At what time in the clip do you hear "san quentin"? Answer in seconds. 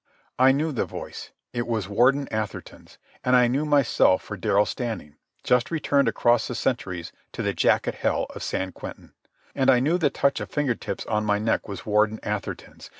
8.41-9.13